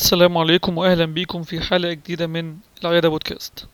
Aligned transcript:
السلام 0.00 0.38
عليكم 0.38 0.78
واهلا 0.78 1.04
بيكم 1.04 1.42
في 1.42 1.60
حلقة 1.60 1.92
جديدة 1.92 2.26
من 2.26 2.56
العيادة 2.82 3.08
بودكاست. 3.08 3.66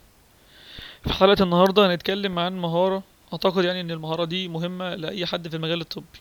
في 1.05 1.13
حلقة 1.13 1.43
النهاردة 1.43 1.87
هنتكلم 1.87 2.39
عن 2.39 2.59
مهارة 2.59 3.03
أعتقد 3.33 3.65
يعني 3.65 3.81
إن 3.81 3.91
المهارة 3.91 4.25
دي 4.25 4.49
مهمة 4.49 4.95
لأي 4.95 5.27
حد 5.27 5.49
في 5.49 5.57
المجال 5.57 5.81
الطبي. 5.81 6.21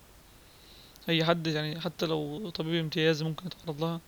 أي 1.10 1.26
حد 1.26 1.48
يعني 1.48 1.80
حتى 1.82 2.06
لو 2.06 2.50
طبيب 2.50 2.76
امتياز 2.76 3.24
ممكن 3.24 3.46
يتعرض 3.46 3.82
لها. 3.82 4.00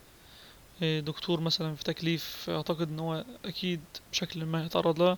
إيه، 0.81 0.99
دكتور 0.99 1.39
مثلا 1.39 1.75
في 1.75 1.83
تكليف 1.83 2.49
أعتقد 2.49 2.89
إن 2.89 2.99
هو 2.99 3.25
أكيد 3.45 3.81
بشكل 4.11 4.45
ما 4.45 4.63
هيتعرض 4.65 5.01
لها. 5.01 5.17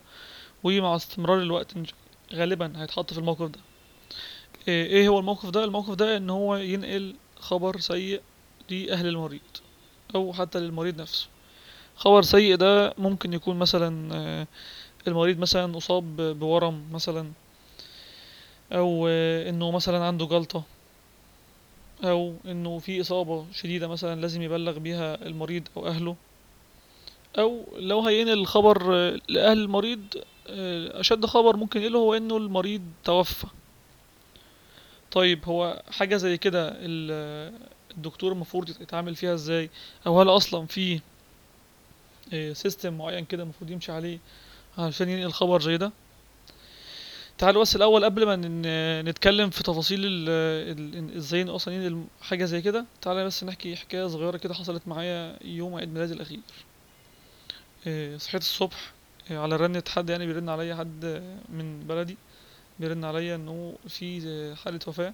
ومع 0.63 0.95
استمرار 0.95 1.41
الوقت 1.41 1.73
غالبا 2.33 2.73
هيتحط 2.81 3.13
في 3.13 3.19
الموقف 3.19 3.49
ده. 3.49 3.59
إيه 4.67 4.85
إيه 4.85 5.07
هو 5.07 5.19
الموقف 5.19 5.49
ده؟ 5.49 5.63
الموقف 5.63 5.93
ده 5.93 6.17
إن 6.17 6.29
هو 6.29 6.55
ينقل 6.55 7.15
خبر 7.39 7.79
سيء 7.79 8.21
لأهل 8.69 9.07
المريض. 9.07 9.41
أو 10.15 10.33
حتى 10.33 10.59
للمريض 10.59 11.01
نفسه. 11.01 11.27
خبر 11.95 12.21
سيء 12.21 12.55
ده 12.55 12.93
ممكن 12.97 13.33
يكون 13.33 13.59
مثلا 13.59 14.15
آه، 14.15 14.47
المريض 15.07 15.39
مثلا 15.39 15.77
أصاب 15.77 16.15
بورم 16.39 16.83
مثلا 16.91 17.31
أو 18.71 19.07
آه، 19.09 19.49
إنه 19.49 19.71
مثلا 19.71 20.03
عنده 20.05 20.25
جلطة 20.25 20.63
أو 22.03 22.33
إنه 22.45 22.79
في 22.79 23.01
إصابة 23.01 23.45
شديدة 23.53 23.87
مثلا 23.87 24.21
لازم 24.21 24.41
يبلغ 24.41 24.79
بيها 24.79 25.25
المريض 25.25 25.67
أو 25.77 25.87
أهله. 25.87 26.15
أو 27.39 27.65
لو 27.77 28.01
هينقل 28.01 28.39
الخبر 28.39 28.95
آه، 28.95 29.19
لأهل 29.29 29.57
المريض 29.57 30.01
أشد 30.91 31.25
خبر 31.25 31.57
ممكن 31.57 31.81
يقوله 31.81 31.99
هو 31.99 32.13
إنه 32.13 32.37
المريض 32.37 32.81
توفى. 33.03 33.47
طيب 35.11 35.45
هو 35.45 35.81
حاجة 35.91 36.15
زي 36.15 36.37
كده 36.37 36.77
الدكتور 37.91 38.31
المفروض 38.31 38.69
يتعامل 38.69 39.15
فيها 39.15 39.33
إزاي؟ 39.33 39.69
أو 40.07 40.21
هل 40.21 40.29
أصلا 40.29 40.65
في 40.65 40.99
سيستم 42.53 42.97
معين 42.97 43.25
كده 43.25 43.43
المفروض 43.43 43.71
يمشي 43.71 43.91
عليه 43.91 44.19
عشان 44.77 45.09
ينقل 45.09 45.31
خبر 45.31 45.61
زي 45.61 45.77
ده؟ 45.77 45.91
تعالوا 47.37 47.61
بس 47.61 47.75
الأول 47.75 48.05
قبل 48.05 48.25
ما 48.25 49.01
نتكلم 49.01 49.49
في 49.49 49.63
تفاصيل 49.63 50.29
إزاي 51.17 51.43
أصلا 51.49 51.73
ينقل 51.73 52.03
حاجة 52.21 52.45
زي 52.45 52.61
كده. 52.61 52.85
تعالى 53.01 53.25
بس 53.25 53.43
نحكي 53.43 53.75
حكاية 53.75 54.07
صغيرة 54.07 54.37
كده 54.37 54.53
حصلت 54.53 54.87
معايا 54.87 55.37
يوم 55.43 55.75
عيد 55.75 55.93
ميلادي 55.93 56.13
الأخير. 56.13 56.39
إيه، 57.87 58.17
صحيت 58.17 58.41
الصبح 58.41 58.91
إيه، 59.31 59.37
على 59.37 59.55
رنة 59.55 59.83
حد 59.87 60.09
يعني 60.09 60.25
بيرن 60.25 60.49
عليا 60.49 60.75
حد 60.75 61.05
من 61.49 61.79
بلدي 61.87 62.17
بيرن 62.79 63.05
عليا 63.05 63.35
إنه 63.35 63.75
في 63.87 64.55
حالة 64.63 64.79
وفاة. 64.87 65.13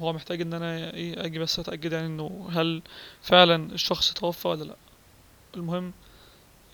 هو 0.00 0.12
محتاج 0.12 0.40
إن 0.40 0.54
أنا 0.54 0.94
إيه 0.94 1.24
أجي 1.24 1.38
بس 1.38 1.58
أتأكد 1.58 1.92
يعني 1.92 2.06
إنه 2.06 2.48
هل 2.52 2.82
فعلا 3.22 3.72
الشخص 3.72 4.12
توفى 4.12 4.48
ولا 4.48 4.64
لأ. 4.64 4.76
المهم 5.56 5.92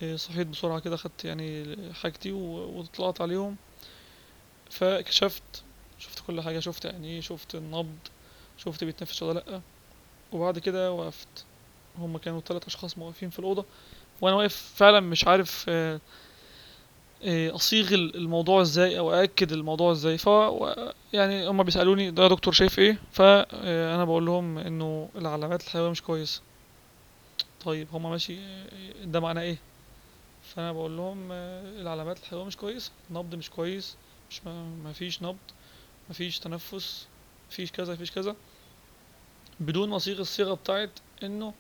إيه، 0.03 0.17
صحيت 0.17 0.47
بسرعة 0.47 0.81
كده 0.81 0.97
خدت 0.97 1.25
يعني 1.25 1.77
حاجتي 1.95 2.33
وطلعت 2.33 3.21
عليهم. 3.21 3.57
فكشفت 4.71 5.63
شفت 5.99 6.23
كل 6.27 6.41
حاجة 6.41 6.59
شفت 6.61 6.85
يعني 6.85 7.09
إيه 7.09 7.21
شفت 7.21 7.55
النبض 7.55 7.99
شفت 8.59 8.85
بيتنفس 8.85 9.23
ولا 9.23 9.39
لأ. 9.39 9.61
وبعد 10.33 10.59
كده 10.59 10.93
وقفت. 10.93 11.45
هما 11.99 12.19
كانوا 12.19 12.41
تلات 12.41 12.65
أشخاص 12.67 12.99
واقفين 12.99 13.31
في 13.31 13.39
الأوضة. 13.39 13.65
وأنا 14.21 14.37
واقف 14.37 14.73
فعلا 14.77 15.01
مش 15.01 15.27
عارف 15.27 15.71
آه، 17.25 17.51
آه، 17.51 17.95
ال- 17.95 18.17
الموضوع 18.17 18.61
إزاي 18.63 18.99
أو 18.99 19.15
أأكد 19.15 19.53
الموضوع 19.53 19.93
إزاي. 19.93 20.19
ف 20.19 20.27
يعني 21.13 21.49
هما 21.49 21.63
بيسألوني 21.63 22.11
ده 22.11 22.23
يا 22.23 22.29
دكتور 22.29 22.53
شايف 22.55 22.79
إيه؟ 22.79 22.99
فأنا 23.13 24.05
بقول 24.05 24.27
لهم 24.27 24.59
إنه 24.59 25.09
العلامات 25.17 25.63
الحيوية 25.63 25.91
مش 25.91 26.03
كويسة 26.03 26.43
طيب 27.65 27.89
هما 27.93 28.11
ماشي 28.11 28.39
آه، 28.39 29.05
ده 29.05 29.21
معناه 29.21 29.43
إيه؟ 29.43 29.57
فأنا 30.43 30.73
بقول 30.73 30.97
لهم 30.97 31.29
آه، 31.33 31.81
العلامات 31.81 32.19
الحيوية 32.19 32.45
مش 32.45 32.57
كويسة 32.57 32.91
النبض 33.11 33.35
مش 33.35 33.51
كويس 33.51 33.97
مش 34.31 34.45
ما 34.47 34.65
مفيش 34.65 35.23
نبض 35.23 35.37
مفيش 36.11 36.39
تنفس 36.39 37.07
مفيش 37.51 37.73
كذا 37.73 37.93
مفيش 37.93 38.11
كذا. 38.11 38.37
بدون 39.61 39.89
ما 39.89 39.97
أصيغ 39.97 40.21
الصيغة 40.21 40.55
بتاعت 40.55 40.91
إنه 41.23 41.55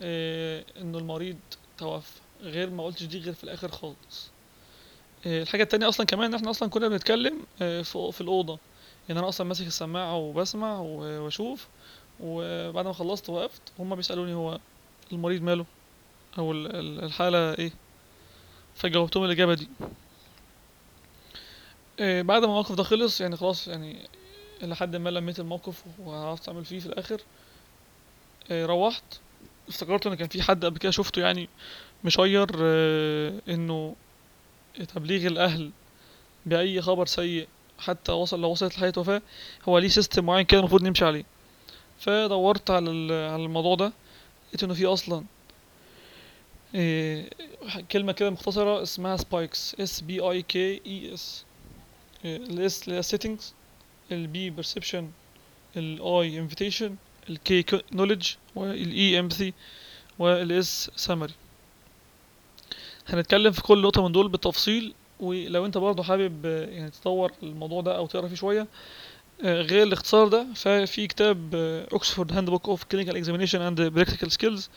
آه 0.00 0.64
إنه 0.80 0.98
المريض 0.98 1.36
توفى 1.78 2.20
غير 2.42 2.70
ما 2.70 2.84
قلتش 2.84 3.02
دي 3.02 3.18
غير 3.18 3.34
في 3.34 3.44
الآخر 3.44 3.70
خالص. 3.70 4.30
آه 5.26 5.42
الحاجة 5.42 5.62
التانية 5.62 5.88
أصلا 5.88 6.06
كمان 6.06 6.26
ان 6.26 6.34
إحنا 6.34 6.50
أصلا 6.50 6.68
كنا 6.70 6.88
بنتكلم 6.88 7.38
آه 7.62 7.82
في 7.82 8.12
في 8.12 8.20
الأوضة. 8.20 8.58
يعني 9.08 9.20
أنا 9.20 9.28
أصلا 9.28 9.46
ماسك 9.46 9.66
السماعة 9.66 10.16
وبسمع 10.16 10.78
و- 10.80 11.24
وأشوف 11.24 11.68
وبعد 12.20 12.84
ما 12.86 12.92
خلصت 12.92 13.30
وقفت 13.30 13.62
هما 13.78 13.96
بيسألوني 13.96 14.34
هو 14.34 14.58
المريض 15.12 15.42
ماله؟ 15.42 15.64
أو 16.38 16.52
ال- 16.52 16.76
ال- 16.76 17.04
الحالة 17.04 17.54
إيه؟ 17.54 17.72
فجاوبتهم 18.74 19.24
الإجابة 19.24 19.54
دي. 19.54 19.68
آه 22.00 22.22
بعد 22.22 22.40
ما 22.40 22.46
الموقف 22.48 22.74
ده 22.74 22.82
خلص 22.82 23.20
يعني 23.20 23.36
خلاص 23.36 23.68
يعني 23.68 24.08
لحد 24.62 24.96
ما 24.96 25.08
لميت 25.10 25.40
الموقف 25.40 25.84
وعرفت 26.04 26.48
أعمل 26.48 26.64
فيه 26.64 26.80
في 26.80 26.86
الآخر. 26.86 27.20
آه، 28.50 28.66
روحت. 28.66 29.04
افتكرت 29.68 30.06
إن 30.06 30.14
كان 30.14 30.28
في 30.28 30.42
حد 30.42 30.64
قبل 30.64 30.78
كده 30.78 30.90
شفته 30.92 31.20
يعني 31.22 31.48
مشير 32.04 32.48
إنه 33.48 33.96
تبليغ 34.94 35.26
الأهل 35.26 35.70
بأي 36.46 36.82
خبر 36.82 37.06
سيء 37.06 37.48
حتى 37.78 38.12
وصل 38.12 38.40
لو 38.40 38.50
وصلت 38.50 38.74
لحالة 38.74 38.92
وفاة 38.96 39.22
هو 39.68 39.78
ليه 39.78 39.88
سيستم 39.88 40.24
معين 40.24 40.44
كده 40.46 40.60
المفروض 40.60 40.82
نمشي 40.82 41.04
عليه. 41.04 41.24
فدورت 41.98 42.70
على 42.70 42.90
على 43.12 43.44
الموضوع 43.44 43.74
ده 43.74 43.92
لقيت 44.48 44.62
إنه 44.64 44.74
في 44.74 44.86
أصلا 44.86 45.24
آه، 46.74 47.24
كلمة 47.92 48.12
كده 48.12 48.30
مختصرة 48.30 48.82
اسمها 48.82 49.16
SPIKES 49.16 49.76
S 49.80 50.00
P 50.00 50.20
I 50.20 50.42
K 50.42 50.80
E 50.86 51.14
S 51.14 51.44
ال 52.24 52.53
S 52.53 52.82
اللي 52.88 52.94
هي 52.96 53.02
settings 53.02 53.42
ال 54.12 54.33
P 54.33 54.54
perception 54.62 55.04
ال 55.76 56.12
I 56.12 56.48
invitation 56.48 56.90
ال 57.30 57.46
K 57.46 57.62
knowledge 57.94 58.26
وال 58.54 58.99
E 58.99 59.22
empathy 59.28 59.52
وال 60.18 60.66
S 60.66 60.90
summary. 61.08 61.32
هنتكلم 63.14 63.52
في 63.52 63.62
كل 63.62 63.82
نقطة 63.82 64.02
من 64.06 64.12
دول 64.12 64.28
بالتفصيل 64.28 64.94
ولو 65.20 65.66
انت 65.66 65.78
برضه 65.78 66.02
حابب 66.02 66.44
يعني 66.44 66.90
تطور 66.90 67.32
الموضوع 67.42 67.80
ده 67.80 67.96
أو 67.96 68.06
تقرأ 68.06 68.28
فيه 68.28 68.34
شوية 68.36 68.66
آه، 69.44 69.62
غير 69.62 69.82
الاختصار 69.82 70.28
ده 70.28 70.46
ففي 70.54 71.06
كتاب 71.06 71.54
Oxford 71.92 72.32
Handbook 72.32 72.68
of 72.68 72.84
Clinical 72.84 73.16
Examination 73.16 73.60
and 73.60 73.80
Practical 73.82 74.32
Skills 74.32 74.70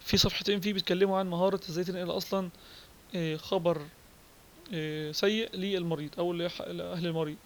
في 0.00 0.16
صفحتين 0.16 0.60
فيه 0.60 0.72
بيتكلموا 0.72 1.18
عن 1.18 1.30
مهارة 1.30 1.60
إزاي 1.68 1.84
تنقل 1.84 2.10
أصلا 2.10 2.48
آه، 3.14 3.36
خبر 3.36 3.82
آه، 4.74 5.12
سيء 5.12 5.56
للمريض 5.56 6.10
أو 6.18 6.32
لأهل 6.32 7.06
المريض. 7.06 7.36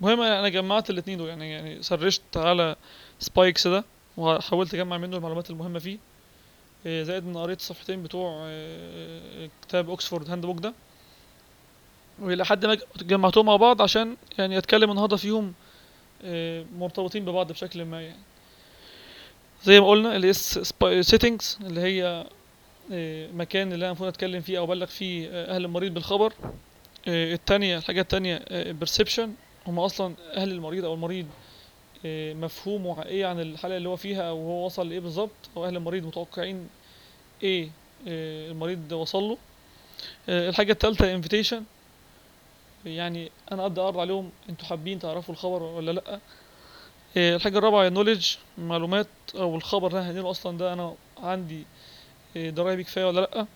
المهم 0.00 0.20
أنا 0.20 0.48
جمعت 0.48 0.90
الاتنين 0.90 1.18
دول 1.18 1.28
يعني 1.28 1.50
يعني 1.50 1.82
سرشت 1.82 2.36
على 2.36 2.76
SPIKES 3.18 3.66
ده 3.66 3.84
وحاولت 4.16 4.74
اجمع 4.74 4.98
منه 4.98 5.16
المعلومات 5.16 5.50
المهمة 5.50 5.78
فيه. 5.78 5.98
زائد 6.84 7.26
إن 7.26 7.36
قريت 7.36 7.58
الصفحتين 7.58 8.02
بتوع 8.02 8.42
آه، 8.46 9.48
كتاب 9.62 9.90
Oxford 9.90 10.30
Handbook 10.30 10.58
ده. 10.58 10.74
وإلى 12.18 12.44
حد 12.44 12.66
ما 12.66 12.78
جمعتهم 13.02 13.46
مع 13.46 13.56
بعض 13.56 13.82
عشان 13.82 14.16
يعني 14.38 14.58
أتكلم 14.58 14.90
النهارده 14.90 15.16
فيهم 15.16 15.52
آه، 16.24 16.64
مرتبطين 16.78 17.24
ببعض 17.24 17.52
بشكل 17.52 17.84
ما 17.84 18.02
يعني. 18.02 18.18
زي 19.64 19.80
ما 19.80 19.88
قلنا 19.88 20.16
ال 20.16 20.44
S 20.44 20.72
settings 21.00 21.58
اللي 21.62 21.80
هي 21.80 22.26
مكان 23.34 23.72
اللي 23.72 23.84
أنا 23.84 23.86
المفروض 23.86 24.08
أتكلم 24.08 24.40
فيه 24.40 24.58
أو 24.58 24.64
أبلغ 24.64 24.86
فيه 24.86 25.28
أهل 25.28 25.64
المريض 25.64 25.94
بالخبر. 25.94 26.32
التانية 27.08 27.78
الحاجة 27.78 28.00
التانية 28.00 28.44
perception 28.50 29.34
هم 29.66 29.80
أصلا 29.80 30.14
أهل 30.34 30.50
المريض 30.52 30.84
أو 30.84 30.94
المريض 30.94 31.26
مفهومه 32.34 33.02
إيه 33.02 33.26
عن 33.26 33.40
الحالة 33.40 33.76
اللي 33.76 33.88
هو 33.88 33.96
فيها 33.96 34.22
أو 34.28 34.36
هو 34.46 34.66
وصل 34.66 34.88
لإيه 34.88 35.00
بالظبط 35.00 35.30
أو 35.56 35.66
أهل 35.66 35.76
المريض 35.76 36.06
متوقعين 36.06 36.68
إيه 37.42 37.68
آه، 38.08 38.50
المريض 38.50 38.92
وصل 38.92 39.22
له. 39.22 39.38
آه، 40.28 40.48
الحاجة 40.48 40.72
التالتة 40.72 41.14
invitation 41.14 41.64
يعني 42.86 43.30
أنا 43.52 43.66
ابدا 43.66 43.82
أعرض 43.82 43.98
عليهم 43.98 44.30
أنتوا 44.48 44.66
حابين 44.66 44.98
تعرفوا 44.98 45.34
الخبر 45.34 45.62
ولا 45.62 45.90
لأ. 45.90 46.20
آه، 47.16 47.36
الحاجة 47.36 47.58
الرابعة 47.58 47.88
نوليدج 47.88 48.26
معلومات 48.58 49.06
أو 49.34 49.56
الخبر 49.56 49.98
اللي 49.98 50.20
أنا 50.20 50.30
أصلا 50.30 50.58
ده 50.58 50.72
أنا 50.72 50.94
عندي 51.18 51.64
آه، 52.36 52.50
دراية 52.50 52.74
بيه 52.74 52.84
كفاية 52.84 53.04
ولا 53.04 53.20
لأ. 53.20 53.46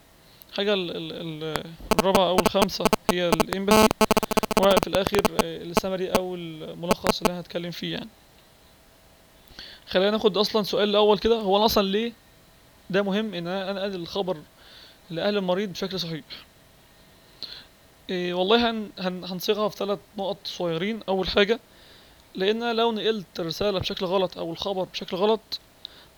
الحاجة 0.50 0.74
ال- 0.74 0.96
ال- 0.96 1.12
ال- 1.44 1.64
الرابعة 2.00 2.28
أو 2.28 2.36
الخامسة 2.36 2.84
هي 3.12 3.28
الامباثي 3.28 3.88
وفي 4.60 4.86
الآخر 4.86 5.20
السمري 5.40 6.08
أو 6.10 6.34
الملخص 6.34 7.20
اللي 7.22 7.32
أنا 7.32 7.40
هتكلم 7.40 7.70
فيه 7.70 7.92
يعني. 7.94 8.08
خلينا 9.88 10.10
ناخد 10.10 10.36
أصلا 10.38 10.62
سؤال 10.62 10.88
الأول 10.88 11.18
كده. 11.18 11.36
هو 11.40 11.56
أنا 11.56 11.64
أصلا 11.64 11.86
ليه 11.88 12.12
ده 12.90 13.02
مهم 13.02 13.34
إن 13.34 13.46
أنا 13.46 13.70
أنقل 13.70 13.94
الخبر 13.94 14.36
لأهل 15.10 15.36
المريض 15.36 15.72
بشكل 15.72 16.00
صحيح؟ 16.00 16.24
إيه 18.10 18.34
والله 18.34 18.70
هن 18.70 18.90
هن 18.98 19.24
هنصيغها 19.24 19.68
في 19.68 19.76
ثلاث 19.76 19.98
نقط 20.18 20.36
صغيرين. 20.44 21.00
أول 21.08 21.28
حاجة 21.28 21.60
لأن 22.34 22.76
لو 22.76 22.92
نقلت 22.92 23.26
الرساله 23.40 23.78
بشكل 23.78 24.06
غلط 24.06 24.38
أو 24.38 24.52
الخبر 24.52 24.84
بشكل 24.84 25.16
غلط 25.16 25.60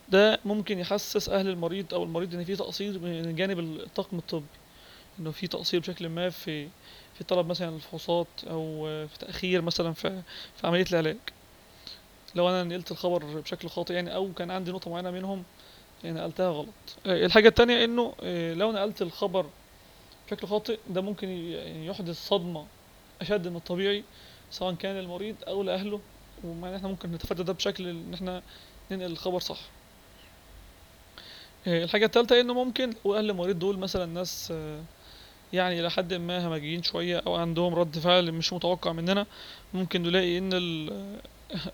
ده 0.09 0.41
ممكن 0.45 0.79
يحسس 0.79 1.29
أهل 1.29 1.49
المريض 1.49 1.95
أو 1.95 2.03
المريض 2.05 2.35
إن 2.35 2.45
في 2.45 2.57
تقصير 2.57 2.99
من 2.99 3.37
جانب 3.37 3.59
الطاقم 3.59 4.19
الطبي. 4.19 4.45
إنه 5.21 5.31
في 5.31 5.47
تقصير 5.47 5.81
بشكل 5.81 6.09
ما 6.09 6.31
في 6.31 6.69
في 7.19 7.25
طلب 7.25 7.47
مثلا 7.49 7.69
الفحوصات 7.77 8.27
أو 8.51 8.85
في 8.85 9.19
تأخير 9.19 9.63
مثلا 9.63 9.93
في 9.93 10.23
في 10.57 10.67
عملية 10.67 10.85
العلاج. 10.93 11.17
لو 12.35 12.49
أنا 12.49 12.65
نقلت 12.65 12.91
الخبر 12.91 13.25
بشكل 13.41 13.69
خاطئ 13.69 13.95
يعني 13.95 14.15
أو 14.15 14.33
كان 14.33 14.51
عندي 14.51 14.71
نقطة 14.71 14.91
معينة 14.91 15.11
منهم 15.11 15.45
يعني 16.05 16.19
نقلتها 16.21 16.51
غلط. 16.51 16.69
آه، 17.07 17.27
الحاجة 17.27 17.49
التانية 17.49 17.85
إنه 17.85 18.15
آه، 18.23 18.55
لو 18.55 18.73
نقلت 18.73 19.03
الخبر 19.03 19.47
بشكل 20.27 20.47
خاطئ 20.47 20.79
ده 20.91 21.01
ممكن 21.01 21.29
يعني 21.29 21.87
يحدث 21.87 22.29
صدمة 22.29 22.67
أشد 23.21 23.49
من 23.49 23.57
الطبيعي 23.57 24.05
سواء 24.51 24.75
كان 24.75 24.97
للمريض 24.97 25.37
أو 25.49 25.63
لأهله. 25.63 26.01
ومع 26.45 26.69
ان 26.69 26.75
إحنا 26.75 26.89
ممكن 26.89 27.13
نتفادى 27.13 27.43
ده 27.43 27.53
بشكل 27.53 27.89
إن 27.89 28.15
إحنا 28.15 28.43
ننقل 28.91 29.11
الخبر 29.13 29.41
صح. 29.41 29.61
آه، 31.67 31.85
الحاجة 31.85 32.05
التالتة 32.07 32.41
إنه 32.41 32.55
ممكن 32.55 32.95
لو 33.05 33.17
أهل 33.17 33.31
المريض 33.31 33.59
دول 33.59 33.79
مثلا 33.79 34.07
ناس 34.07 34.53
يعني 35.53 35.81
إلى 35.81 35.91
حد 35.91 36.15
ما 36.15 36.49
همجيين 36.49 36.83
شوية 36.83 37.19
أو 37.27 37.35
عندهم 37.35 37.75
رد 37.75 37.99
فعل 37.99 38.33
مش 38.33 38.53
متوقع 38.53 38.93
مننا 38.93 39.27
ممكن 39.75 40.03
نلاقي 40.03 40.39
إن 40.39 40.51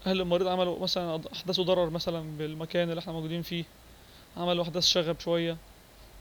أهل 0.06 0.20
المريض 0.20 0.46
عملوا 0.48 0.78
مثلا 0.78 1.20
احدثوا 1.32 1.64
ضرر 1.64 1.90
مثلا 1.90 2.36
بالمكان 2.38 2.90
اللي 2.90 2.98
إحنا 2.98 3.12
موجودين 3.12 3.42
فيه؟ 3.42 3.64
عملوا 4.36 4.64
أحداث 4.64 4.86
شغب 4.86 5.20
شوية 5.20 5.56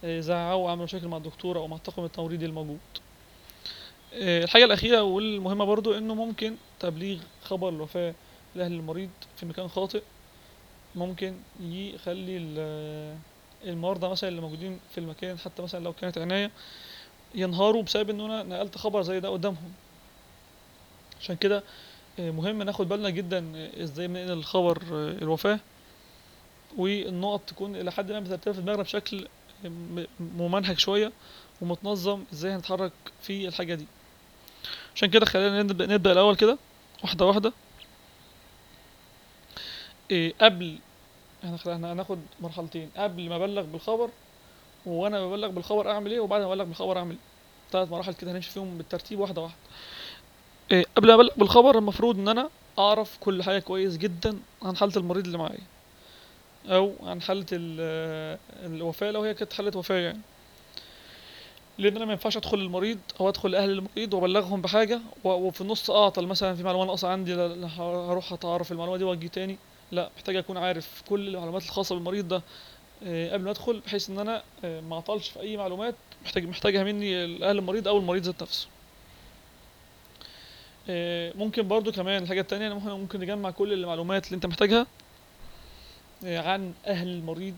آه، 0.03 0.19
زعقوا 0.19 0.65
وعملوا 0.65 0.83
مشاكل 0.83 1.07
مع 1.07 1.17
الدكتور 1.17 1.57
أو 1.57 1.67
مع 1.67 1.77
الطاقم 1.77 2.05
التمريضي 2.05 2.45
الموجود. 2.45 2.79
آه، 4.13 4.43
الحاجة 4.43 4.65
الأخيرة 4.65 5.01
والمهمة 5.01 5.65
برضو 5.65 5.97
إنه 5.97 6.13
ممكن 6.15 6.55
تبليغ 6.79 7.19
خبر 7.43 7.69
الوفاة 7.69 8.13
لأهل 8.55 8.71
المريض 8.73 9.09
في 9.37 9.45
مكان 9.45 9.67
خاطئ 9.67 10.01
ممكن 10.95 11.35
يخلي 11.61 12.37
ال- 12.37 13.17
المرضى 13.65 14.07
مثلا 14.09 14.29
اللي 14.29 14.41
موجودين 14.41 14.79
في 14.91 14.97
المكان 14.97 15.37
حتى 15.39 15.61
مثلا 15.61 15.83
لو 15.83 15.93
كانت 15.93 16.17
عناية 16.17 16.51
ينهاروا 17.35 17.83
بسبب 17.83 18.09
إن 18.09 18.19
أنا 18.21 18.43
نقلت 18.43 18.77
خبر 18.77 19.01
زي 19.01 19.19
ده 19.19 19.29
قدامهم. 19.29 19.71
عشان 21.21 21.35
كده 21.35 21.57
آه، 21.57 21.63
مهم 22.19 22.63
ناخد 22.63 22.89
بالنا 22.89 23.09
جدا 23.09 23.51
آه، 23.55 23.83
إزاي 23.83 24.07
بننقل 24.07 24.31
الخبر 24.31 24.83
آه، 24.91 25.11
الوفاة. 25.21 25.59
والنقط 26.77 27.41
تكون 27.47 27.75
إلى 27.75 27.91
حد 27.91 28.11
ما 28.11 28.19
مترتبة 28.19 28.51
في 28.53 28.61
دماغنا 28.61 28.83
بشكل 28.83 29.27
ممنهج 30.19 30.77
شوية 30.79 31.11
ومتنظم 31.61 32.23
إزاي 32.33 32.51
هنتحرك 32.51 32.91
في 33.21 33.47
الحاجة 33.47 33.75
دي. 33.75 33.85
عشان 34.95 35.09
كده 35.09 35.25
خلينا 35.25 35.63
نبدأ 35.63 35.85
نبدأ 35.85 36.11
الأول 36.11 36.35
كده 36.35 36.57
واحدة 37.03 37.25
واحدة. 37.25 37.53
قبل 40.41 40.77
إحنا 41.43 41.93
هناخد 41.93 42.19
مرحلتين. 42.39 42.89
قبل 42.97 43.29
ما 43.29 43.35
أبلغ 43.35 43.61
بالخبر 43.61 44.09
وأنا 44.85 45.25
ببلغ 45.25 45.47
بالخبر 45.47 45.91
أعمل 45.91 46.11
إيه 46.11 46.19
وبعد 46.19 46.41
ما 46.41 46.47
أبلغ 46.47 46.63
بالخبر 46.63 46.97
أعمل 46.97 47.11
إيه. 47.11 47.19
ثلاث 47.71 47.91
مراحل 47.91 48.13
كده 48.13 48.31
هنمشي 48.31 48.51
فيهم 48.51 48.77
بالترتيب 48.77 49.19
واحدة 49.19 49.41
واحدة. 49.41 49.57
إيه 50.71 50.85
قبل 50.97 51.07
ما 51.07 51.13
ابلغ 51.13 51.29
بالخبر 51.37 51.77
المفروض 51.77 52.19
إن 52.19 52.27
أنا 52.27 52.49
أعرف 52.79 53.17
كل 53.19 53.43
حاجة 53.43 53.59
كويس 53.59 53.97
جدا 53.97 54.39
عن 54.61 54.77
حالة 54.77 54.93
المريض 54.97 55.25
اللي 55.25 55.37
معايا 55.37 55.59
أو 56.67 56.93
عن 57.03 57.21
حالة 57.21 57.45
ال- 57.51 58.37
الوفاة 58.65 59.11
لو 59.11 59.21
هي 59.23 59.33
كانت 59.33 59.53
حالة 59.53 59.77
وفاة 59.77 59.95
يعني. 59.99 60.19
لأن 61.77 61.95
أنا 61.95 62.05
ما 62.05 62.11
ينفعش 62.11 62.37
أدخل 62.37 62.57
المريض 62.59 62.99
أو 63.19 63.29
أدخل 63.29 63.51
لاهل 63.51 63.69
المريض 63.69 64.13
وأبلغهم 64.13 64.61
بحاجة 64.61 65.01
وفي 65.23 65.61
النص 65.61 65.89
أعطل 65.91 66.25
مثلا 66.25 66.55
في 66.55 66.63
معلومة 66.63 66.85
ناقصة 66.85 67.07
عندي 67.07 67.33
هروح 67.77 68.33
أتعرف 68.33 68.71
المعلومة 68.71 68.97
دي 68.97 69.03
وأجي 69.03 69.29
تاني. 69.29 69.57
لا 69.91 70.09
محتاج 70.15 70.35
أكون 70.35 70.57
عارف 70.57 71.03
كل 71.09 71.27
المعلومات 71.27 71.63
الخاصة 71.63 71.95
بالمريض 71.95 72.27
ده 72.27 72.41
آه، 73.03 73.33
قبل 73.33 73.43
ما 73.43 73.51
أدخل 73.51 73.79
بحيث 73.79 74.09
إن 74.09 74.19
أنا 74.19 74.43
آه، 74.63 74.81
ما 74.81 74.95
أعطلش 74.95 75.29
في 75.29 75.39
أي 75.39 75.57
معلومات 75.57 75.95
محتاج 76.25 76.45
محتاجها 76.47 76.83
مني 76.83 77.23
أهل 77.23 77.57
المريض 77.57 77.87
أو 77.87 77.97
المريض 77.97 78.23
ذات 78.23 78.41
نفسه. 78.43 78.67
آه، 78.67 78.73
ممكن 81.35 81.67
برضو 81.67 81.91
كمان 81.91 82.23
الحاجة 82.23 82.41
التانية 82.41 82.67
إن 82.67 82.71
ممكن 82.73 82.89
ممكن 82.89 83.19
نجمع 83.19 83.51
كل 83.51 83.73
المعلومات 83.73 84.25
اللي 84.25 84.35
أنت 84.35 84.45
محتاجها 84.45 84.87
آه، 86.25 86.39
عن 86.39 86.73
أهل 86.87 87.07
المريض 87.07 87.55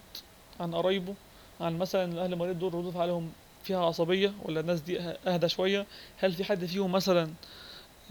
عن 0.59 0.75
قرايبه 0.75 1.13
عن 1.61 1.77
مثلا 1.77 2.23
أهل 2.23 2.33
المريض 2.33 2.59
دول 2.59 2.73
ردود 2.73 2.87
افعالهم 2.87 3.31
فيها 3.63 3.85
عصبية 3.85 4.33
ولا 4.43 4.59
الناس 4.59 4.79
دي 4.81 4.99
أه- 4.99 5.27
أهدى 5.27 5.49
شوية؟ 5.49 5.85
هل 6.17 6.33
في 6.33 6.43
حد 6.43 6.65
فيهم 6.65 6.91
مثلا 6.91 7.29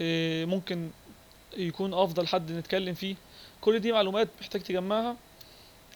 آه، 0.01 0.45
ممكن 0.45 0.89
يكون 1.57 1.93
أفضل 1.93 2.27
حد 2.27 2.51
نتكلم 2.51 2.93
فيه؟ 2.93 3.15
كل 3.61 3.79
دي 3.79 3.91
معلومات 3.91 4.27
محتاج 4.41 4.61
تجمعها 4.61 5.15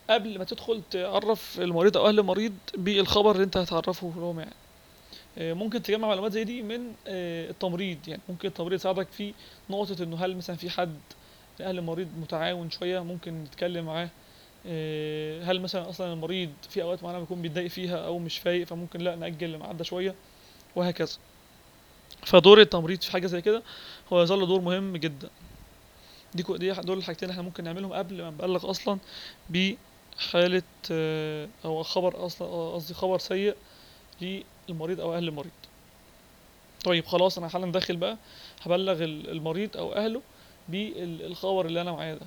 قبل 0.09 0.37
ما 0.37 0.43
تدخل 0.43 0.81
تعرف 0.91 1.59
المريض 1.59 1.97
أو 1.97 2.07
أهل 2.07 2.19
المريض 2.19 2.53
بالخبر 2.77 3.31
اللي 3.31 3.43
أنت 3.43 3.57
هتعرفه 3.57 4.13
لهم 4.17 4.39
يعني. 4.39 4.51
آه، 4.51 4.55
ممكن 5.37 5.81
تجمع 5.81 6.07
معلومات 6.07 6.31
زي 6.31 6.43
دي 6.43 6.61
من 6.61 6.93
آه، 7.07 7.49
التمريض. 7.49 7.97
يعني 8.07 8.21
ممكن 8.29 8.47
التمريض 8.47 8.73
يساعدك 8.73 9.07
في 9.11 9.33
نقطة 9.69 10.03
إنه 10.03 10.17
هل 10.25 10.37
مثلا 10.37 10.55
في 10.55 10.69
حد 10.69 10.99
أهل 11.61 11.77
المريض 11.77 12.07
متعاون 12.21 12.71
شوية 12.71 12.99
ممكن 12.99 13.43
نتكلم 13.43 13.85
معاه. 13.85 14.09
آه، 14.67 15.43
هل 15.43 15.61
مثلا 15.61 15.89
أصلا 15.89 16.13
المريض 16.13 16.49
في 16.69 16.81
أوقات 16.81 17.03
معينة 17.03 17.19
بيكون 17.19 17.41
بيتضايق 17.41 17.67
فيها 17.67 17.97
أو 17.97 18.19
مش 18.19 18.37
فايق 18.37 18.67
فممكن 18.67 18.99
لأ 18.99 19.15
نأجل 19.15 19.53
الميعاد 19.53 19.77
ده 19.77 19.83
شوية 19.83 20.15
وهكذا. 20.75 21.17
فدور 22.25 22.61
التمريض 22.61 23.01
في 23.01 23.11
حاجة 23.11 23.27
زي 23.27 23.41
كده 23.41 23.63
هو 24.13 24.21
يظل 24.21 24.47
دور 24.47 24.61
مهم 24.61 24.97
جدا. 24.97 25.29
دي 26.33 26.43
دي 26.49 26.71
دول 26.71 26.97
الحاجتين 26.97 27.29
إحنا 27.29 27.41
ممكن 27.41 27.63
نعملهم 27.63 27.93
قبل 27.93 28.21
ما 28.21 28.29
نبلغ 28.29 28.69
أصلا 28.69 28.99
بحالة 29.49 30.63
آه، 30.91 31.47
أو 31.65 31.83
خبر 31.83 32.25
أصلا 32.25 32.47
آه، 32.47 32.75
قصدي 32.75 32.93
خبر 32.93 33.19
سيء 33.19 33.55
للمريض 34.69 34.99
أو 35.01 35.15
أهل 35.15 35.27
المريض. 35.27 35.51
طيب 36.85 37.05
خلاص 37.05 37.37
أنا 37.37 37.47
حالا 37.47 37.71
داخل 37.71 37.95
بقى 37.97 38.17
هبلغ 38.61 39.03
ال- 39.03 39.29
المريض 39.29 39.77
أو 39.77 39.93
أهله 39.93 40.21
بالخبر 40.69 41.65
اللي 41.65 41.81
أنا 41.81 41.91
معاه 41.91 42.13
ده. 42.13 42.25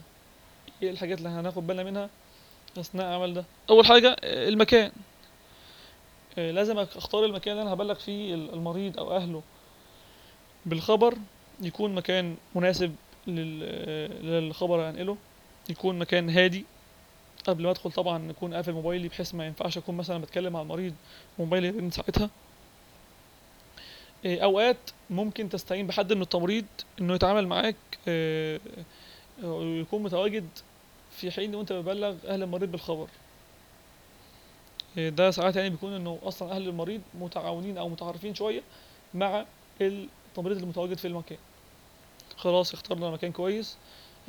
إيه 0.83 0.91
الحاجات 0.91 1.19
اللي 1.19 1.29
هناخد 1.29 1.67
بالنا 1.67 1.83
منها 1.83 2.11
أثناء 2.79 3.06
عمل 3.06 3.35
ده؟ 3.35 3.44
أول 3.71 3.87
حاجة 3.87 4.17
آه، 4.25 4.49
المكان. 4.49 4.93
آه، 6.39 6.50
لازم 6.50 6.79
أختار 6.79 7.25
المكان 7.25 7.53
اللي 7.53 7.62
أنا 7.62 7.73
هبلغ 7.73 7.94
فيه 7.94 8.35
ال- 8.35 8.53
المريض 8.55 8.99
أو 8.99 9.17
أهله 9.17 9.43
بالخبر. 10.67 11.15
يكون 11.61 11.94
مكان 11.94 12.37
مناسب 12.55 12.94
آه، 13.29 14.06
للخبر 14.06 14.91
هنقله. 14.91 15.17
يكون 15.71 15.99
مكان 15.99 16.31
هادي. 16.31 16.65
قبل 17.44 17.62
ما 17.62 17.71
ادخل 17.71 17.93
طبعا 17.93 18.31
اكون 18.31 18.55
قافل 18.55 18.73
موبايلي 18.73 19.09
بحيث 19.09 19.35
ما 19.35 19.47
ينفعش 19.47 19.79
أكون 19.79 19.97
مثلا 19.97 20.19
بتكلم 20.19 20.53
مع 20.53 20.62
المريض 20.62 20.94
وموبايلي 21.39 21.67
يرن 21.67 21.91
ساعتها. 21.91 22.31
إيه، 24.25 24.44
أوقات 24.44 24.77
ممكن 25.11 25.49
تستعين 25.49 25.87
بحد 25.87 26.13
من 26.13 26.22
التمريض 26.22 26.65
إنه 27.01 27.15
يتعامل 27.15 27.46
معاك 27.46 27.77
آه، 28.08 28.61
آه، 29.44 29.55
ويكون 29.55 30.03
متواجد 30.03 30.49
في 31.11 31.31
حين 31.31 31.55
وأنت 31.55 31.72
بتبلغ 31.72 32.15
أهل 32.27 32.43
المريض 32.43 32.72
بالخبر. 32.72 33.08
إيه، 34.99 35.08
ده 35.08 35.31
ساعات 35.31 35.56
يعني 35.56 35.70
بيكون 35.70 35.93
إنه 35.93 36.19
أصلا 36.22 36.53
أهل 36.53 36.69
المريض 36.69 37.01
متعاونين 37.20 37.79
أو 37.79 37.89
متعارفين 37.89 38.34
شوية 38.34 38.63
مع 39.15 39.44
التمريض 39.81 40.56
اللي 40.56 40.69
متواجد 40.69 40.99
في 40.99 41.06
المكان. 41.08 41.39
خلاص 42.37 42.72
اخترنا 42.75 43.11
مكان 43.11 43.32
كويس 43.32 43.77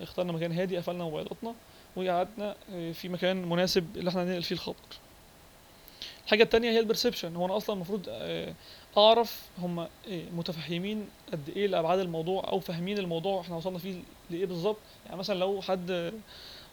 اخترنا 0.01 0.31
مكان 0.31 0.51
هادي 0.51 0.77
قفلنا 0.77 1.03
موبايلاتنا. 1.03 1.55
وقعدنا 1.95 2.55
آه، 2.73 2.91
في 2.91 3.09
مكان 3.09 3.49
مناسب 3.49 3.97
اللي 3.97 4.09
إحنا 4.09 4.23
ننقل 4.25 4.43
فيه 4.43 4.55
الخبر 4.55 4.75
الحاجة 6.25 6.43
التانية 6.43 6.71
هي 6.71 6.79
البرسبشن 6.79 7.35
هو 7.35 7.45
أنا 7.45 7.57
أصلا 7.57 7.75
المفروض 7.75 8.05
آه، 8.09 8.53
أعرف 8.97 9.41
هم 9.59 9.87
متفهمين 10.09 11.09
قد 11.31 11.49
إيه 11.55 11.67
لأبعاد 11.67 11.99
الموضوع 11.99 12.47
أو 12.47 12.59
فاهمين 12.59 12.97
الموضوع 12.97 13.41
إحنا 13.41 13.55
وصلنا 13.55 13.79
فيه 13.79 14.01
لإيه 14.29 14.45
بالظبط. 14.45 14.77
يعني 15.05 15.17
مثلا 15.17 15.39
لو 15.39 15.61
حد 15.61 16.13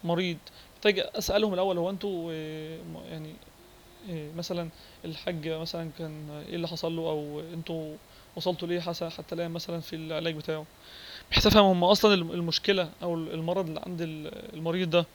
مريض 0.04 0.38
محتاج 0.74 0.98
أسألهم 1.14 1.54
الأول 1.54 1.78
هو 1.78 1.90
أنتوا 1.90 2.32
آه، 2.32 2.78
يعني 3.10 3.34
آه، 4.10 4.32
مثلا 4.36 4.68
الحاج 5.04 5.48
مثلا 5.48 5.90
كان 5.98 6.44
إيه 6.48 6.54
اللي 6.54 6.68
حصل 6.68 6.96
له 6.96 7.02
أو 7.02 7.40
أنتوا 7.54 7.96
وصلتوا 8.36 8.68
ليه 8.68 8.80
حتى 8.80 9.34
الآن 9.34 9.50
مثلا 9.50 9.80
في 9.80 9.96
العلاج 9.96 10.34
بتاعه. 10.34 10.66
بحيث 11.30 11.46
أفهم 11.46 11.64
هم 11.64 11.84
أصلا 11.84 12.14
الم- 12.14 12.30
المشكلة 12.32 12.90
أو 13.02 13.14
المرض 13.14 13.66
اللي 13.68 13.80
عند 13.86 14.00
ال- 14.02 14.54
المريض 14.54 14.90
ده 14.90 15.06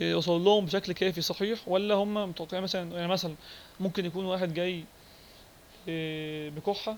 إيه، 0.00 0.14
وصل 0.14 0.40
لهم 0.44 0.64
بشكل 0.66 0.92
كافي 0.92 1.20
صحيح 1.20 1.68
ولا 1.68 1.94
هم 1.94 2.14
متوقعين 2.28 2.62
مثلا 2.62 2.96
يعني 2.96 3.08
مثلا 3.12 3.34
ممكن 3.80 4.06
يكون 4.06 4.24
واحد 4.24 4.54
جاي 4.54 4.84
إيه، 5.88 6.50
بكحة 6.50 6.96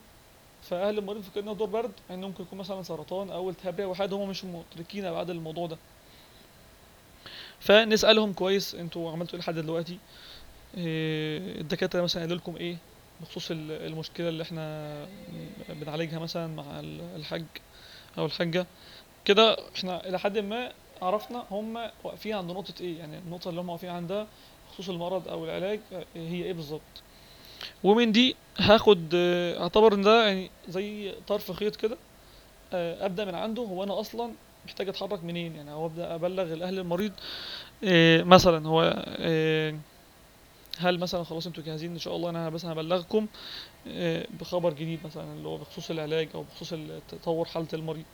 فأهل 0.63 0.99
المريض 0.99 1.23
فاكرين 1.23 1.49
إنه 1.49 1.57
دور 1.57 1.69
برد 1.69 1.93
إنه 2.11 2.27
ممكن 2.29 2.43
يكون 2.45 2.59
مثلا 2.59 2.83
سرطان 2.83 3.31
أو 3.31 3.51
التهاب 3.51 3.79
رئوي 3.81 3.91
وحاد 3.91 4.13
هم 4.13 4.29
مش 4.29 4.45
مدركين 4.45 5.05
أبعاد 5.05 5.31
الموضوع 5.31 5.67
ده. 5.67 5.77
فنسألهم 7.61 8.33
كويس 8.33 8.75
أنتوا 8.75 9.13
عملتوا 9.13 9.35
إيه 9.35 9.41
لحد 9.41 9.55
دلوقتي؟ 9.55 9.99
إيه، 10.77 11.61
الدكاترة 11.61 12.03
مثلا 12.03 12.23
قالوا 12.23 12.37
لكم 12.37 12.57
إيه 12.57 12.77
بخصوص 13.21 13.51
ال- 13.51 13.71
المشكلة 13.87 14.29
اللي 14.29 14.43
إحنا 14.43 15.07
بنعالجها 15.69 16.19
مثلا 16.19 16.47
مع 16.47 16.81
ال- 16.81 17.17
الحاج؟ 17.17 17.45
أو 18.19 18.27
الحاجة 18.27 18.67
كده 19.25 19.57
إحنا 19.77 20.09
إلى 20.09 20.19
حد 20.19 20.39
ما 20.39 20.73
عرفنا 21.03 21.45
هم 21.51 21.91
واقفين 22.05 22.35
عند 22.35 22.51
نقطة 22.51 22.75
إيه. 22.81 22.99
يعني 22.99 23.19
النقطة 23.19 23.49
اللي 23.49 23.61
هم 23.61 23.69
واقفين 23.69 23.91
عندها 23.91 24.27
بخصوص 24.69 24.89
المرض 24.89 25.29
أو 25.29 25.45
العلاج 25.45 25.81
هي 26.15 26.45
إيه 26.45 26.53
بالظبط. 26.53 26.81
ومن 27.85 28.13
دي 28.13 28.37
هاخد 28.59 29.15
أعتبر 29.61 29.95
إن 29.95 30.03
ده 30.03 30.27
يعني 30.27 30.51
زي 30.69 31.15
طرف 31.29 31.53
خيط 31.53 31.77
كده 31.77 31.97
آه، 32.73 33.07
أبدأ 33.07 33.25
من 33.25 33.35
عنده. 33.35 33.63
هو 33.63 33.83
أنا 33.85 34.01
أصلا 34.01 34.31
محتاج 34.67 34.89
أتحرك 34.89 35.25
منين؟ 35.25 35.57
يعني 35.57 35.71
هو 35.71 35.87
أبدأ 35.87 36.15
أبلغ 36.15 36.53
الأهل 36.53 36.79
المريض 36.79 37.13
آه، 37.85 38.23
مثلا 38.23 38.69
هو 38.69 39.05
آه، 39.19 39.75
هل 40.79 40.99
مثلا 40.99 41.25
خلاص 41.25 41.47
أنتوا 41.47 41.63
جاهزين؟ 41.65 41.93
إن 41.93 41.99
شاء 41.99 42.17
الله 42.17 42.31
أنا 42.31 42.51
بس 42.51 42.65
هبلغكم 42.65 43.27
آه، 43.89 44.27
بخبر 44.41 44.73
جديد 44.73 45.01
مثلا 45.05 45.33
اللي 45.33 45.49
هو 45.49 45.57
بخصوص 45.57 45.91
العلاج 45.91 46.29
أو 46.35 46.43
بخصوص 46.43 46.75
تطور 47.09 47.45
حالة 47.45 47.69
المريض. 47.73 48.05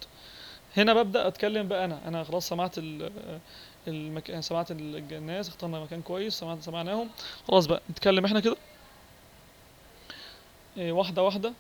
هنا 0.77 0.95
ببدأ 0.95 1.29
أتكلم 1.29 1.69
بقى 1.69 1.85
أنا. 1.85 2.09
أنا 2.09 2.25
خلاص 2.25 2.49
سمعت 2.49 2.79
ال 2.79 3.11
المكان 3.89 4.43
سمعت 4.43 4.71
ال- 4.71 5.13
الناس 5.13 5.49
اخترنا 5.49 5.81
مكان 5.81 6.03
كويس 6.03 6.35
سمعت 6.35 6.63
سمعناهم. 6.63 7.09
خلاص 7.49 7.67
بقى 7.67 7.83
نتكلم 7.91 8.25
إحنا 8.25 8.41
كده. 8.41 8.57
واحدة 10.79 11.23
واحدة. 11.23 11.53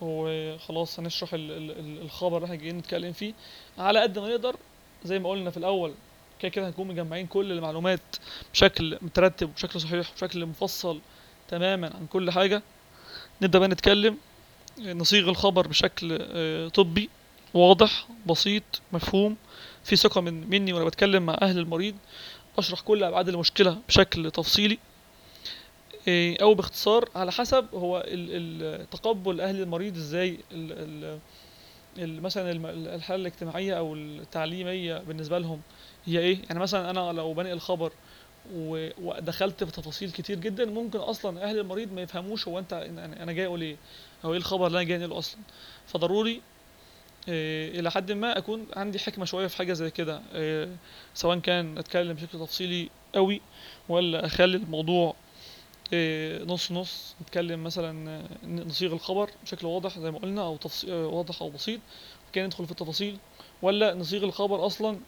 وخلاص 0.00 1.00
هنشرح 1.00 1.34
ال- 1.34 1.50
ال- 1.50 1.78
ال- 1.78 2.02
الخبر 2.02 2.36
اللي 2.36 2.44
إحنا 2.44 2.56
جايين 2.56 2.78
نتكلم 2.78 3.12
فيه. 3.12 3.32
على 3.78 4.00
قد 4.00 4.18
ما 4.18 4.28
نقدر 4.28 4.56
زي 5.04 5.18
ما 5.18 5.28
قلنا 5.30 5.50
في 5.50 5.56
الأول 5.56 5.94
كده 6.40 6.48
كده 6.50 6.68
هنكون 6.68 6.88
مجمعين 6.88 7.26
كل 7.26 7.52
المعلومات 7.52 8.00
بشكل 8.52 8.98
مترتب 9.02 9.48
وبشكل 9.48 9.80
صحيح 9.80 10.10
وبشكل 10.10 10.46
مفصل 10.46 11.00
تماما 11.48 11.86
عن 11.86 12.06
كل 12.06 12.30
حاجة. 12.30 12.62
نبدأ 13.42 13.58
بقى 13.58 13.68
نتكلم 13.68 14.16
نصيغ 14.78 15.28
الخبر 15.28 15.66
بشكل 15.68 16.18
آه، 16.20 16.68
طبي 16.68 17.10
واضح 17.54 18.06
بسيط 18.26 18.62
مفهوم 18.92 19.36
في 19.84 19.96
ثقة 19.96 20.20
من 20.20 20.50
مني 20.50 20.72
وأنا 20.72 20.84
بتكلم 20.84 21.26
مع 21.26 21.38
أهل 21.42 21.58
المريض 21.58 21.94
أشرح 22.58 22.80
كل 22.80 23.04
أبعاد 23.04 23.28
المشكلة 23.28 23.78
بشكل 23.88 24.30
تفصيلي. 24.30 24.78
آه، 26.08 26.36
أو 26.42 26.54
باختصار 26.54 27.08
على 27.14 27.32
حسب 27.32 27.66
هو 27.74 28.06
تقبل 28.90 29.40
أهل 29.40 29.60
المريض 29.62 29.96
إزاي 29.96 30.38
مثلا 31.98 32.50
الحالة 32.94 33.20
الاجتماعية 33.20 33.74
أو 33.78 33.94
التعليمية 33.94 34.98
بالنسبة 34.98 35.38
لهم 35.38 35.60
هي 36.06 36.18
إيه؟ 36.18 36.38
يعني 36.48 36.58
مثلا 36.58 36.90
أنا 36.90 37.12
لو 37.12 37.32
بنقل 37.34 37.60
خبر 37.60 37.92
و- 38.54 38.88
ودخلت 39.02 39.64
في 39.64 39.70
تفاصيل 39.72 40.10
كتير 40.10 40.38
جدا 40.38 40.64
ممكن 40.64 40.98
أصلا 40.98 41.44
أهل 41.44 41.58
المريض 41.58 41.92
ما 41.92 42.02
يفهموش 42.02 42.48
هو 42.48 42.58
أنت 42.58 42.72
أنا 43.20 43.32
جاي 43.32 43.46
أقول 43.46 43.62
إيه؟ 43.62 43.76
أو 44.24 44.32
إيه 44.32 44.38
الخبر 44.38 44.66
اللي 44.66 44.78
أنا 44.78 44.88
جاي 44.88 44.96
أنقله 44.96 45.18
أصلا؟ 45.18 45.40
فضروري 45.86 46.40
إيه 47.28 47.80
إلى 47.80 47.90
حد 47.90 48.12
ما 48.12 48.38
أكون 48.38 48.66
عندي 48.76 48.98
حكمة 48.98 49.24
شوية 49.24 49.46
في 49.46 49.56
حاجة 49.56 49.72
زي 49.72 49.90
كده 49.90 50.20
إيه 50.34 50.68
سواء 51.14 51.38
كان 51.38 51.78
أتكلم 51.78 52.12
بشكل 52.12 52.38
تفصيلي 52.38 52.88
قوي 53.14 53.40
ولا 53.88 54.26
أخلي 54.26 54.56
الموضوع 54.56 55.14
نص 56.44 56.72
نص 56.72 57.14
نتكلم 57.22 57.64
مثلا 57.64 58.10
آه، 58.10 58.46
نصيغ 58.46 58.92
الخبر 58.92 59.30
بشكل 59.44 59.66
واضح 59.66 59.98
زي 59.98 60.10
ما 60.10 60.18
قلنا 60.18 60.42
أو 60.42 60.56
تفصيل 60.56 60.92
واضح 60.94 61.42
أو 61.42 61.50
بسيط. 61.50 61.80
كان 62.32 62.44
ندخل 62.46 62.64
في 62.64 62.70
التفاصيل. 62.70 63.18
ولا 63.62 63.94
نصيغ 63.94 64.24
الخبر 64.24 64.66
أصلا 64.66 64.98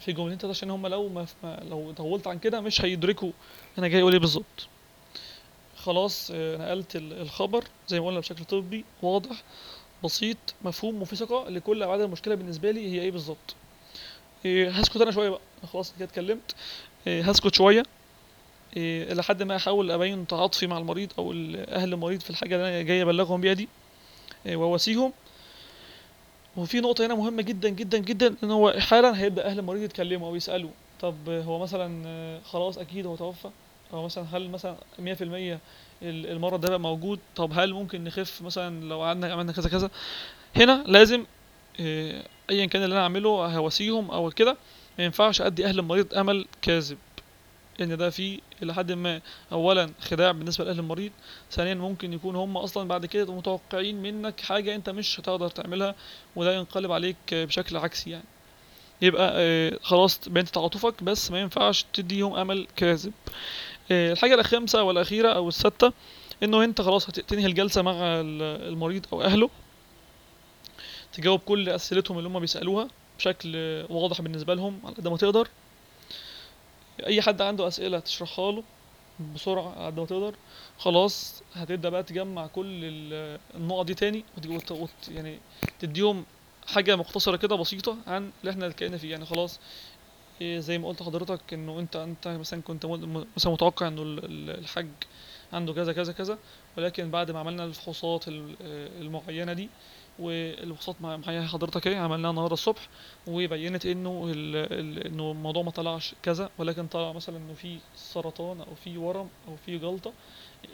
في 0.00 0.12
جملتين 0.12 0.38
تلاتة 0.38 0.50
عشان 0.56 0.70
هم 0.70 0.86
لو 0.86 1.08
ما 1.08 1.26
لو 1.42 1.92
طولت 1.96 2.26
عن 2.26 2.38
كده 2.38 2.60
مش 2.60 2.84
هيدركوا 2.84 3.30
أنا 3.78 3.88
جاي 3.88 4.00
أقول 4.00 4.12
إيه 4.12 4.20
بالظبط. 4.20 4.68
خلاص 5.76 6.30
آه، 6.34 6.56
نقلت 6.56 6.96
ال- 6.96 7.12
الخبر 7.20 7.64
زي 7.88 8.00
ما 8.00 8.06
قلنا 8.06 8.20
بشكل 8.20 8.44
طبي 8.44 8.84
واضح 9.02 9.42
بسيط 10.04 10.36
مفهوم 10.64 11.02
وفي 11.02 11.16
ثقة 11.16 11.48
لكل 11.48 11.82
ابعاد 11.82 12.00
المشكلة 12.00 12.34
بالنسبة 12.34 12.70
لي 12.70 12.88
هي 12.92 13.00
إيه 13.00 13.10
بالظبط. 13.10 13.54
آه، 14.46 14.70
هسكت 14.70 14.96
أنا 14.96 15.10
شوية 15.10 15.28
بقى. 15.28 15.40
خلاص 15.72 15.92
كده 15.96 16.04
اتكلمت. 16.04 16.54
آه، 17.08 17.22
هسكت 17.22 17.54
شوية. 17.54 17.82
آه، 18.78 19.12
لحد 19.14 19.42
ما 19.42 19.56
أحاول 19.56 19.90
أبين 19.90 20.26
تعاطفي 20.26 20.66
مع 20.66 20.78
المريض 20.78 21.12
أو 21.18 21.32
أهل 21.68 21.92
المريض 21.92 22.20
في 22.20 22.30
الحاجة 22.30 22.54
اللي 22.56 22.68
أنا 22.68 22.82
جاي 22.82 23.02
أبلغهم 23.02 23.40
بيها 23.40 23.52
دي. 23.52 23.68
آه، 24.46 24.56
وأواسيهم. 24.56 25.12
وفي 26.56 26.80
نقطة 26.80 27.06
هنا 27.06 27.14
مهمة 27.14 27.42
جدا 27.42 27.68
جدا 27.68 27.98
جدا 27.98 28.34
إن 28.44 28.50
هو 28.50 28.74
حالا 28.78 29.20
هيبدأ 29.20 29.46
أهل 29.46 29.58
المريض 29.58 29.82
يتكلموا 29.82 30.28
أو 30.28 30.36
يسألوا 30.36 30.70
طب 31.00 31.28
هو 31.28 31.58
مثلا 31.58 32.02
آه، 32.06 32.40
خلاص 32.44 32.78
أكيد 32.78 33.06
هو 33.06 33.16
توفى. 33.16 33.50
أو 33.92 34.04
مثلا 34.04 34.24
هل 34.32 34.50
مثلا 34.50 34.76
100% 34.98 35.00
ال- 35.22 35.58
المرض 36.02 36.60
ده 36.60 36.68
بقى 36.68 36.80
موجود؟ 36.80 37.18
طب 37.36 37.50
هل 37.58 37.72
ممكن 37.72 38.04
نخف 38.04 38.42
مثلا 38.42 38.84
لو 38.84 39.02
قعدنا 39.02 39.32
عملنا 39.32 39.52
كذا 39.52 39.68
كذا؟ 39.68 39.90
هنا 40.56 40.84
لازم 40.86 41.24
آه، 41.80 42.22
ايا 42.50 42.66
كان 42.66 42.82
اللي 42.82 42.92
أنا 42.94 43.02
أعمله 43.02 43.28
هواسيهم 43.30 44.10
أو 44.10 44.30
كده. 44.30 44.56
ما 44.98 45.04
ينفعش 45.04 45.40
أدي 45.42 45.66
أهل 45.66 45.78
المريض 45.78 46.14
أمل 46.14 46.46
كاذب. 46.62 46.98
ان 47.80 47.96
ده 47.96 48.10
فيه 48.10 48.38
إلى 48.62 48.74
حد 48.74 48.92
ما 48.92 49.20
اولا 49.52 49.90
خداع 50.00 50.32
بالنسبة 50.32 50.64
لأهل 50.64 50.78
المريض 50.78 51.12
ثانيا 51.50 51.74
ممكن 51.74 52.12
يكون 52.12 52.36
هم 52.36 52.56
أصلا 52.56 52.88
بعد 52.88 53.06
كده 53.06 53.32
متوقعين 53.32 54.02
منك 54.02 54.40
حاجة 54.40 54.74
أنت 54.74 54.90
مش 54.90 55.20
هتقدر 55.20 55.48
تعملها 55.48 55.94
وده 56.36 56.54
ينقلب 56.54 56.92
عليك 56.92 57.16
بشكل 57.32 57.76
عكسي 57.76 58.10
يعني. 58.10 58.24
يبقى 59.02 59.30
آه، 59.34 59.78
خلاص 59.82 60.28
بينت 60.28 60.48
تعاطفك 60.48 61.02
بس 61.02 61.30
ما 61.30 61.40
ينفعش 61.40 61.84
تديهم 61.92 62.34
أمل 62.36 62.66
كاذب. 62.76 63.12
آه، 63.90 64.12
الحاجة 64.12 64.34
الخامسة 64.34 64.82
والأخيرة 64.82 65.28
أو 65.28 65.48
السادسه 65.48 65.92
إنه 66.42 66.64
أنت 66.64 66.80
خلاص 66.80 67.08
هتنهي 67.08 67.46
الجلسة 67.46 67.82
مع 67.82 67.92
ال- 67.92 68.42
المريض 68.72 69.06
أو 69.12 69.22
أهله 69.22 69.50
تجاوب 71.12 71.40
كل 71.40 71.68
أسئلتهم 71.68 72.18
اللي 72.18 72.28
هم 72.28 72.40
بيسألوها 72.40 72.88
بشكل 73.18 73.56
واضح 73.90 74.20
بالنسبة 74.22 74.54
لهم 74.54 74.80
على 74.84 74.94
قد 74.94 75.08
ما 75.08 75.16
تقدر. 75.16 75.48
أي 77.06 77.22
حد 77.22 77.42
عنده 77.42 77.68
أسئلة 77.68 77.98
تشرحها 77.98 78.52
له 78.52 78.62
بسرعة 79.34 79.86
قد 79.86 79.98
ما 80.00 80.06
تقدر. 80.06 80.34
خلاص 80.78 81.42
هتبدأ 81.54 81.88
بقى 81.88 82.02
تجمع 82.02 82.46
كل 82.46 82.66
ال- 82.84 83.40
النقط 83.54 83.86
دي 83.86 83.94
تاني 83.94 84.24
وت- 84.70 85.08
يعني 85.08 85.38
تديهم 85.78 86.24
حاجة 86.66 86.96
مختصرة 86.96 87.36
كده 87.36 87.56
بسيطة 87.56 87.96
عن 88.06 88.30
اللي 88.40 88.50
إحنا 88.52 88.66
اتكلمنا 88.66 88.96
فيه. 88.98 89.10
يعني 89.10 89.24
خلاص 89.26 89.60
إيه 90.40 90.58
زي 90.58 90.78
ما 90.78 90.88
قلت 90.88 91.00
لحضرتك 91.02 91.54
إنه 91.54 91.78
انت 91.80 91.96
أنت 91.96 92.28
مثلا 92.28 92.62
كنت 92.62 92.86
مثلا 93.36 93.52
متوقع 93.52 93.88
إنه 93.88 94.02
ال- 94.02 94.24
ال- 94.24 94.58
الحج 94.58 94.88
عنده 95.52 95.72
كذا 95.72 95.92
كذا 95.92 96.12
كذا 96.12 96.38
ولكن 96.78 97.10
بعد 97.10 97.30
ما 97.30 97.38
عملنا 97.38 97.64
الفحوصات 97.64 98.28
ال- 98.28 98.56
آه، 98.62 98.88
المعينة 99.00 99.52
دي 99.52 99.68
مع 101.00 101.16
معايا 101.16 101.46
حضرتك 101.46 101.86
إيه 101.86 101.96
عملناها 101.96 102.30
النهارده 102.30 102.52
الصبح 102.54 102.88
وبينت 103.26 103.86
انه 103.86 104.32
انه 105.06 105.30
الموضوع 105.30 105.62
ما 105.62 105.70
طلعش 105.70 106.14
كذا 106.22 106.50
ولكن 106.58 106.86
طلع 106.86 107.12
مثلا 107.12 107.36
إنه 107.36 107.54
في 107.54 107.78
سرطان 107.96 108.60
أو 108.60 108.74
في 108.84 108.98
ورم 108.98 109.28
أو 109.48 109.56
في 109.66 109.78
جلطه 109.78 110.12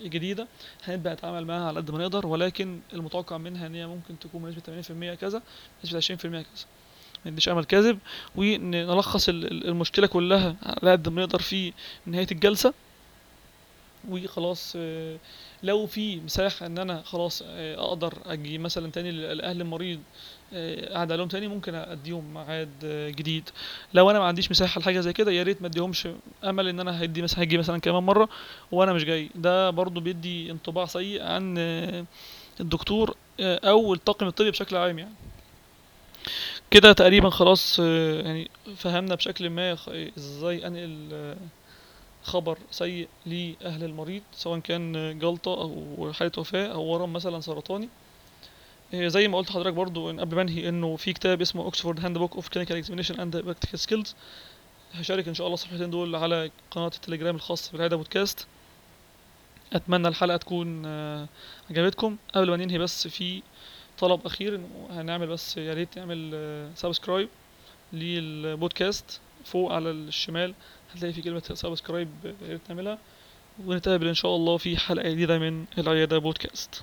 جديدة 0.05 0.47
هنبدأ 0.85 1.13
نتعامل 1.15 1.45
معاها 1.47 1.65
على 1.69 1.81
قد 1.81 1.91
ما 1.91 1.99
نقدر 1.99 2.27
ولكن 2.27 2.81
المتوقع 2.93 3.37
منها 3.39 3.67
إن 3.67 3.75
هي 3.75 3.87
ممكن 3.87 4.19
تكون 4.19 4.43
بنسبة 4.43 4.83
80% 5.15 5.21
كذا 5.21 5.43
بنسبة 5.85 6.01
20% 6.01 6.21
كذا. 6.21 6.43
ما 7.25 7.31
نديش 7.31 7.49
أمل 7.49 7.65
كاذب 7.65 7.99
ونلخص 8.37 9.29
ال- 9.29 9.47
ال- 9.53 9.69
المشكلة 9.69 10.07
كلها 10.07 10.57
على 10.63 10.93
قد 10.93 11.09
ما 11.09 11.23
نقدر 11.23 11.39
في 11.39 11.73
نهاية 12.07 12.27
الجلسة. 12.33 12.75
وخلاص 14.09 14.73
آه، 14.77 15.17
لو 15.63 15.87
في 15.87 16.17
مساحة 16.17 16.67
إن 16.67 16.79
أنا 16.79 17.03
خلاص 17.03 17.43
آه، 17.47 17.75
أقدر 17.75 18.15
أجي 18.27 18.59
مثلا 18.59 18.91
تاني 18.91 19.11
لأهل 19.11 19.61
المريض 19.61 20.01
آه، 20.53 20.95
أقعد 20.95 21.13
عليهم 21.13 21.29
تاني 21.29 21.49
ممكن 21.49 21.75
أديهم 21.75 22.35
ميعاد 22.35 22.69
جديد. 23.17 23.51
لو 23.95 24.11
أنا 24.11 24.19
ما 24.19 24.25
عنديش 24.25 24.51
مساحة 24.51 24.81
لحاجة 24.81 25.01
زي 25.01 25.13
كده 25.13 25.33
يا 25.33 25.43
ريت 25.43 25.63
ما 25.63 25.69
أديهمش 25.69 26.09
أمل 26.45 26.69
إن 26.69 26.81
أنا 26.81 27.05
هدي 27.05 27.23
مثلا 27.23 27.43
هجي 27.43 27.59
مثلا 27.59 27.79
كمان 27.79 28.03
مرة 28.03 28.29
وأنا 28.73 28.93
مش 28.93 29.05
جاي. 29.05 29.31
ده 29.35 29.71
برضو 29.71 30.01
بيدي 30.01 30.51
انطباع 30.51 30.87
سيء 30.87 31.23
عن 31.23 31.59
الدكتور 32.61 33.17
أو 33.41 33.95
الطاقم 33.95 34.27
الطبي 34.27 34.51
بشكل 34.51 34.77
عام 34.77 34.99
يعني. 34.99 35.15
كده 36.71 36.93
تقريبا 36.93 37.31
خلاص 37.31 37.79
يعني 37.79 38.51
فهمنا 38.77 39.15
بشكل 39.15 39.51
ما 39.51 39.77
إزاي 40.19 40.67
أنقل 40.67 41.37
خبر 42.23 42.59
سيء 42.71 43.09
لأهل 43.27 43.85
المريض 43.85 44.23
سواء 44.33 44.59
كان 44.59 45.19
جلطة 45.19 45.55
أو 45.61 46.13
حالة 46.13 46.33
وفاة 46.39 46.67
أو 46.67 46.83
ورم 46.83 47.13
مثلا 47.13 47.41
سرطاني. 47.41 47.89
آه، 48.95 49.09
زي 49.09 49.29
ما 49.29 49.39
قلت 49.39 49.51
لحضرتك 49.51 49.73
برضو 49.73 50.11
إن 50.11 50.21
قبل 50.21 50.37
ما 50.37 50.43
أنهي 50.43 50.69
إنه 50.69 50.97
في 50.97 51.13
كتاب 51.13 51.41
اسمه 51.41 51.63
Oxford 51.63 52.05
Handbook 52.05 52.35
of 52.35 52.49
Clinical 52.49 52.77
Examination 52.77 53.21
and 53.21 53.37
Practical 53.37 53.79
Skills 53.79 54.15
هشارك 54.95 55.29
إن 55.29 55.35
شاء 55.35 55.47
الله 55.47 55.55
الصفحتين 55.55 55.91
دول 55.91 56.17
على 56.17 56.51
قناة 56.71 56.87
التليجرام 56.87 57.37
الخاص 57.37 57.73
بالعيادة 57.73 57.97
بودكاست 57.97 58.47
أتمنى 59.73 60.09
الحلقة 60.09 60.37
تكون 60.37 60.83
آه، 60.87 61.29
عجبتكم. 61.71 62.17
قبل 62.35 62.51
ما 62.51 62.57
ننهي 62.57 62.79
بس 62.79 63.09
في 63.09 63.43
طلب 63.99 64.21
أخير 64.27 64.61
هنعمل 64.91 65.27
بس 65.27 65.57
يا 65.57 65.75
ريت 65.75 65.99
نعمل 65.99 66.71
subscribe 66.77 67.29
للبودكاست 67.93 69.21
فوق 69.45 69.73
على 69.73 69.91
الشمال. 69.91 70.55
هتلاقي 70.95 71.13
في 71.13 71.23
كلمة 71.23 71.43
سبسكرايب 71.55 72.09
يا 72.25 72.35
ريت 72.49 72.61
نعملها 72.69 72.99
ونتقابل 73.67 74.09
إن 74.09 74.15
شاء 74.15 74.37
الله 74.37 74.57
في 74.57 74.77
حلقة 74.77 75.11
جديدة 75.11 75.39
من 75.39 75.65
العيادة 75.79 76.19
بودكاست. 76.19 76.83